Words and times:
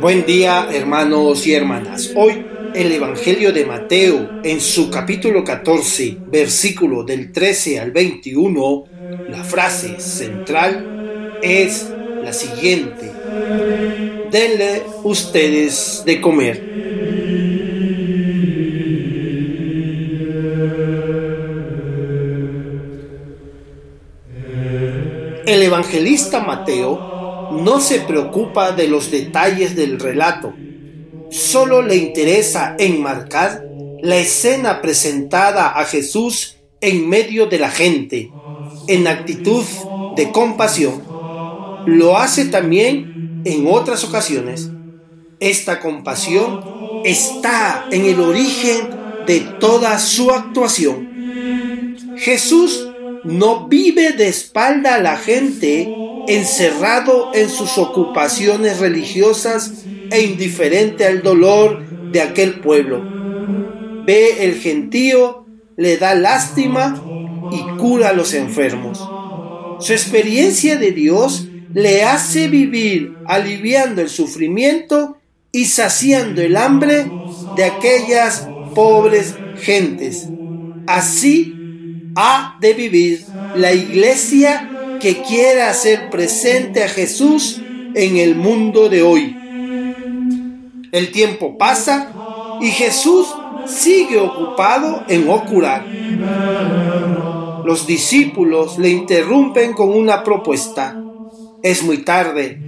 Buen 0.00 0.24
día 0.24 0.68
hermanos 0.70 1.44
y 1.44 1.54
hermanas. 1.54 2.12
Hoy 2.14 2.46
el 2.72 2.92
Evangelio 2.92 3.52
de 3.52 3.66
Mateo 3.66 4.30
en 4.44 4.60
su 4.60 4.92
capítulo 4.92 5.42
14, 5.42 6.18
versículo 6.26 7.02
del 7.02 7.32
13 7.32 7.80
al 7.80 7.90
21, 7.90 8.84
la 9.30 9.42
frase 9.42 9.98
central 9.98 11.40
es 11.42 11.88
la 12.22 12.32
siguiente. 12.32 13.10
Denle 14.30 14.84
ustedes 15.02 16.04
de 16.06 16.20
comer. 16.20 16.62
El 25.44 25.62
evangelista 25.62 26.38
Mateo 26.40 27.17
no 27.50 27.80
se 27.80 28.00
preocupa 28.00 28.72
de 28.72 28.88
los 28.88 29.10
detalles 29.10 29.74
del 29.76 29.98
relato, 29.98 30.54
solo 31.30 31.82
le 31.82 31.96
interesa 31.96 32.76
enmarcar 32.78 33.64
la 34.02 34.16
escena 34.16 34.80
presentada 34.80 35.68
a 35.68 35.84
Jesús 35.84 36.56
en 36.80 37.08
medio 37.08 37.46
de 37.46 37.58
la 37.58 37.70
gente, 37.70 38.30
en 38.86 39.06
actitud 39.06 39.64
de 40.16 40.30
compasión. 40.30 41.02
Lo 41.86 42.16
hace 42.18 42.46
también 42.46 43.42
en 43.44 43.66
otras 43.66 44.04
ocasiones. 44.04 44.70
Esta 45.40 45.80
compasión 45.80 47.02
está 47.04 47.86
en 47.90 48.04
el 48.04 48.20
origen 48.20 48.90
de 49.26 49.40
toda 49.60 49.98
su 49.98 50.30
actuación. 50.30 51.08
Jesús 52.16 52.88
no 53.24 53.68
vive 53.68 54.12
de 54.12 54.28
espalda 54.28 54.96
a 54.96 55.00
la 55.00 55.16
gente 55.16 55.94
encerrado 56.28 57.30
en 57.34 57.48
sus 57.48 57.78
ocupaciones 57.78 58.78
religiosas 58.80 59.84
e 60.10 60.22
indiferente 60.22 61.06
al 61.06 61.22
dolor 61.22 61.84
de 62.12 62.20
aquel 62.20 62.60
pueblo. 62.60 63.02
Ve 64.04 64.44
el 64.44 64.54
gentío, 64.56 65.46
le 65.76 65.96
da 65.96 66.14
lástima 66.14 67.02
y 67.50 67.78
cura 67.78 68.10
a 68.10 68.12
los 68.12 68.34
enfermos. 68.34 68.98
Su 69.80 69.92
experiencia 69.92 70.76
de 70.76 70.92
Dios 70.92 71.48
le 71.72 72.04
hace 72.04 72.48
vivir 72.48 73.16
aliviando 73.26 74.02
el 74.02 74.08
sufrimiento 74.08 75.16
y 75.50 75.64
saciando 75.66 76.42
el 76.42 76.56
hambre 76.56 77.10
de 77.56 77.64
aquellas 77.64 78.48
pobres 78.74 79.34
gentes. 79.56 80.28
Así 80.86 81.54
ha 82.16 82.58
de 82.60 82.74
vivir 82.74 83.24
la 83.54 83.72
iglesia 83.72 84.77
que 84.98 85.22
quiera 85.22 85.70
hacer 85.70 86.10
presente 86.10 86.82
a 86.82 86.88
Jesús 86.88 87.60
en 87.94 88.16
el 88.16 88.34
mundo 88.34 88.88
de 88.88 89.02
hoy. 89.02 89.36
El 90.92 91.10
tiempo 91.12 91.58
pasa 91.58 92.12
y 92.60 92.68
Jesús 92.68 93.28
sigue 93.66 94.18
ocupado 94.18 95.04
en 95.08 95.28
ocurar. 95.28 95.86
Los 97.64 97.86
discípulos 97.86 98.78
le 98.78 98.90
interrumpen 98.90 99.72
con 99.72 99.90
una 99.90 100.24
propuesta. 100.24 101.00
Es 101.62 101.82
muy 101.82 101.98
tarde. 101.98 102.60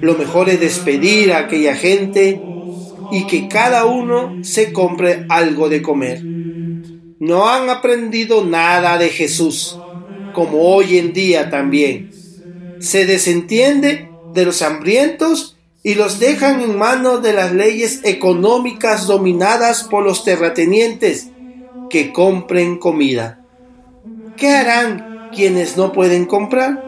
Lo 0.00 0.14
mejor 0.14 0.48
es 0.48 0.60
despedir 0.60 1.32
a 1.32 1.38
aquella 1.38 1.74
gente 1.74 2.40
y 3.10 3.26
que 3.26 3.48
cada 3.48 3.86
uno 3.86 4.38
se 4.42 4.72
compre 4.72 5.26
algo 5.28 5.68
de 5.68 5.82
comer. 5.82 6.22
No 6.22 7.48
han 7.48 7.70
aprendido 7.70 8.44
nada 8.44 8.98
de 8.98 9.08
Jesús 9.08 9.78
como 10.34 10.60
hoy 10.60 10.98
en 10.98 11.14
día 11.14 11.48
también. 11.48 12.10
Se 12.80 13.06
desentiende 13.06 14.10
de 14.34 14.44
los 14.44 14.60
hambrientos 14.60 15.56
y 15.82 15.94
los 15.94 16.18
dejan 16.18 16.60
en 16.60 16.76
manos 16.76 17.22
de 17.22 17.32
las 17.32 17.52
leyes 17.52 18.00
económicas 18.04 19.06
dominadas 19.06 19.84
por 19.84 20.04
los 20.04 20.24
terratenientes 20.24 21.28
que 21.88 22.12
compren 22.12 22.78
comida. 22.78 23.40
¿Qué 24.36 24.48
harán 24.48 25.30
quienes 25.34 25.76
no 25.76 25.92
pueden 25.92 26.26
comprar? 26.26 26.82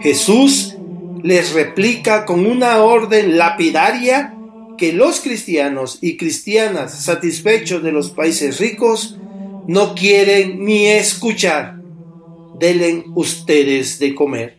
Jesús 0.00 0.76
les 1.22 1.52
replica 1.52 2.24
con 2.24 2.46
una 2.46 2.82
orden 2.82 3.36
lapidaria 3.36 4.34
que 4.76 4.92
los 4.92 5.20
cristianos 5.20 5.98
y 6.00 6.16
cristianas 6.16 7.04
satisfechos 7.04 7.82
de 7.82 7.92
los 7.92 8.10
países 8.10 8.58
ricos 8.58 9.18
no 9.66 9.94
quieren 9.94 10.64
ni 10.64 10.86
escuchar. 10.86 11.75
Delen 12.58 13.04
ustedes 13.14 13.98
de 13.98 14.14
comer. 14.14 14.58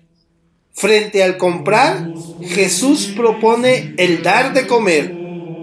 Frente 0.74 1.24
al 1.24 1.38
comprar, 1.38 2.14
Jesús 2.42 3.12
propone 3.16 3.96
el 3.98 4.22
dar 4.22 4.54
de 4.54 4.68
comer. 4.68 5.12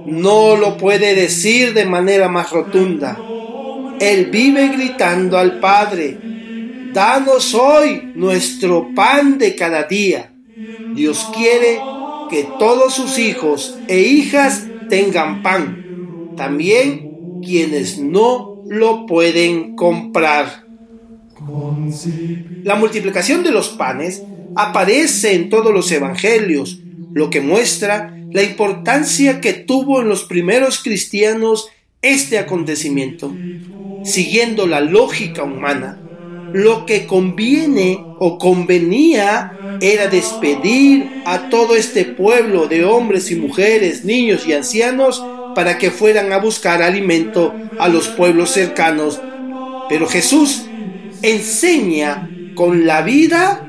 No 0.07 0.57
lo 0.57 0.77
puede 0.77 1.15
decir 1.15 1.73
de 1.73 1.85
manera 1.85 2.29
más 2.29 2.51
rotunda. 2.51 3.19
Él 4.01 4.27
vive 4.27 4.69
gritando 4.69 5.39
al 5.39 5.61
Padre, 5.61 6.19
danos 6.93 7.55
hoy 7.55 8.11
nuestro 8.15 8.89
pan 8.95 9.39
de 9.39 9.55
cada 9.55 9.85
día. 9.85 10.33
Dios 10.95 11.29
quiere 11.35 11.81
que 12.29 12.47
todos 12.59 12.95
sus 12.95 13.19
hijos 13.19 13.79
e 13.87 14.01
hijas 14.01 14.67
tengan 14.89 15.43
pan, 15.43 16.35
también 16.37 17.41
quienes 17.43 17.99
no 17.99 18.63
lo 18.69 19.07
pueden 19.07 19.77
comprar. 19.77 20.64
La 22.63 22.77
multiplicación 22.77 23.43
de 23.43 23.51
los 23.51 23.71
panes 23.71 24.23
aparece 24.57 25.35
en 25.35 25.49
todos 25.51 25.73
los 25.73 25.91
evangelios, 25.93 26.81
lo 27.13 27.31
que 27.31 27.41
muestra 27.41 28.17
la 28.31 28.43
importancia 28.43 29.41
que 29.41 29.53
tuvo 29.53 30.01
en 30.01 30.09
los 30.09 30.25
primeros 30.25 30.83
cristianos 30.83 31.69
este 32.03 32.39
acontecimiento. 32.39 33.35
Siguiendo 34.05 34.67
la 34.67 34.81
lógica 34.81 35.45
humana, 35.45 36.01
lo 36.53 36.87
que 36.87 37.07
conviene 37.07 37.99
o 38.19 38.39
convenía 38.39 39.79
era 39.81 40.09
despedir 40.09 41.23
a 41.27 41.49
todo 41.49 41.75
este 41.77 42.05
pueblo 42.05 42.69
de 42.69 42.85
hombres 42.85 43.31
y 43.31 43.37
mujeres, 43.37 44.05
niños 44.05 44.47
y 44.47 44.53
ancianos 44.53 45.25
para 45.55 45.79
que 45.79 45.91
fueran 45.91 46.33
a 46.33 46.39
buscar 46.39 46.83
alimento 46.83 47.55
a 47.79 47.89
los 47.89 48.09
pueblos 48.09 48.51
cercanos. 48.51 49.21
Pero 49.89 50.07
Jesús 50.07 50.67
enseña 51.31 52.31
con 52.55 52.87
la 52.87 53.03
vida 53.03 53.69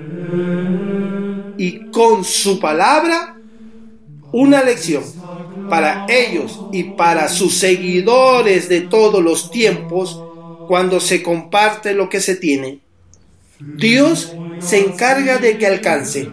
y 1.57 1.89
con 1.91 2.23
su 2.23 2.59
palabra 2.59 3.37
una 4.31 4.63
lección 4.63 5.03
para 5.69 6.05
ellos 6.07 6.59
y 6.71 6.83
para 6.83 7.29
sus 7.29 7.55
seguidores 7.55 8.69
de 8.69 8.81
todos 8.81 9.23
los 9.23 9.49
tiempos 9.51 10.21
cuando 10.67 10.99
se 10.99 11.23
comparte 11.23 11.93
lo 11.93 12.09
que 12.09 12.19
se 12.19 12.35
tiene. 12.35 12.79
Dios 13.59 14.33
se 14.59 14.79
encarga 14.79 15.37
de 15.37 15.57
que 15.57 15.67
alcance 15.67 16.27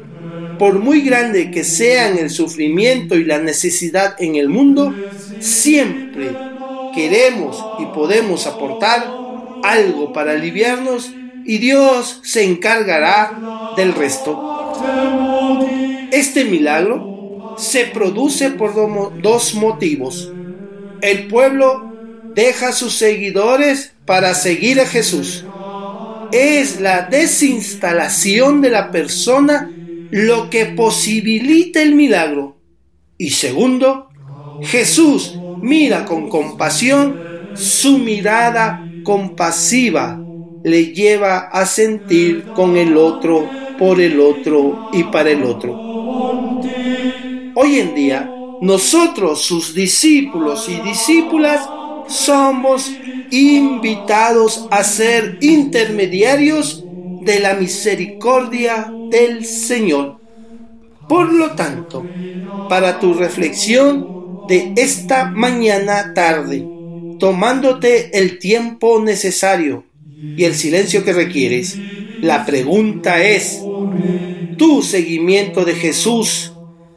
por 0.59 0.79
muy 0.79 1.01
grande 1.01 1.51
que 1.51 1.65
sean 1.65 2.19
el 2.19 2.31
sufrimiento 2.31 3.17
y 3.17 3.25
la 3.25 3.39
necesidad 3.39 4.15
en 4.21 4.37
el 4.37 4.49
mundo, 4.49 4.95
siempre 5.41 6.31
queremos 6.95 7.57
y 7.81 7.87
podemos 7.87 8.47
aportar 8.47 9.22
algo 9.63 10.13
para 10.13 10.33
aliviarnos 10.33 11.13
y 11.45 11.59
Dios 11.59 12.21
se 12.23 12.45
encargará 12.45 13.75
del 13.77 13.95
resto. 13.95 14.73
Este 16.11 16.45
milagro 16.45 17.55
se 17.59 17.87
produce 17.87 18.51
por 18.51 18.75
dos 19.21 19.55
motivos. 19.55 20.33
El 21.01 21.27
pueblo 21.29 21.93
deja 22.35 22.69
a 22.69 22.73
sus 22.73 22.95
seguidores 22.95 23.95
para 24.07 24.35
seguir 24.35 24.81
a 24.81 24.87
Jesús. 24.87 25.45
Es 26.33 26.81
la 26.81 27.03
desinstalación 27.03 28.61
de 28.61 28.71
la 28.71 28.91
persona 28.91 29.71
lo 30.11 30.51
que 30.51 30.67
posibilita 30.67 31.83
el 31.83 31.95
milagro. 31.95 32.57
Y 33.19 33.31
segundo, 33.31 34.09
Jesús 34.63 35.39
mira 35.61 36.05
con 36.05 36.29
compasión 36.29 37.21
su 37.55 37.99
mirada 37.99 38.87
compasiva 39.03 40.21
le 40.65 40.87
lleva 40.93 41.39
a 41.39 41.67
sentir 41.67 42.45
con 42.55 42.77
el 42.77 42.97
otro, 42.97 43.49
por 43.79 44.01
el 44.01 44.21
otro 44.21 44.91
y 44.93 45.05
para 45.05 45.31
el 45.31 45.43
otro. 45.45 45.75
Hoy 47.55 47.79
en 47.79 47.95
día, 47.95 48.31
nosotros, 48.61 49.43
sus 49.43 49.75
discípulos 49.75 50.69
y 50.69 50.81
discípulas, 50.89 51.69
somos 52.07 52.91
invitados 53.31 54.67
a 54.71 54.85
ser 54.85 55.39
intermediarios 55.41 56.85
de 57.23 57.41
la 57.41 57.55
misericordia 57.55 58.93
del 59.11 59.45
Señor. 59.45 60.19
Por 61.09 61.33
lo 61.33 61.51
tanto, 61.53 62.07
para 62.69 63.01
tu 63.01 63.15
reflexión 63.15 64.47
de 64.49 64.73
esta 64.77 65.27
mañana 65.27 66.15
tarde, 66.15 66.72
tomándote 67.23 68.19
el 68.19 68.41
tiempo 68.41 69.01
necesario 69.01 69.85
y 70.37 70.43
el 70.43 70.57
silencio 70.57 71.05
que 71.05 71.13
requieres, 71.13 71.79
la 72.21 72.45
pregunta 72.45 73.23
es, 73.23 73.63
¿tu 74.59 74.83
seguimiento 74.83 75.65
de 75.65 75.77
Jesús 75.77 76.53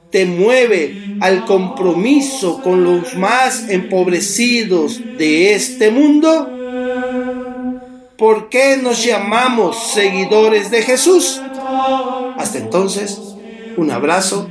te 0.10 0.26
mueve 0.26 1.18
al 1.20 1.46
compromiso 1.46 2.60
con 2.64 2.84
los 2.84 3.16
más 3.16 3.70
empobrecidos 3.70 5.00
de 5.16 5.54
este 5.54 5.92
mundo? 5.92 6.50
¿Por 8.18 8.50
qué 8.50 8.78
nos 8.82 9.06
llamamos 9.06 9.92
seguidores 9.94 10.72
de 10.72 10.82
Jesús? 10.82 11.40
Hasta 12.36 12.58
entonces, 12.58 13.22
un 13.78 13.92
abrazo, 13.92 14.50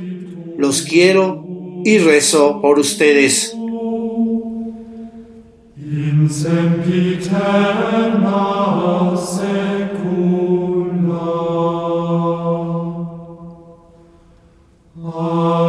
los 0.57 0.83
quiero 0.83 1.45
y 1.83 1.97
rezo 1.97 2.61
por 2.61 2.79
ustedes. 2.79 3.53
in 6.25 6.31
sempiterna 6.31 7.55
secula. 9.15 10.15
Amen. 15.03 15.64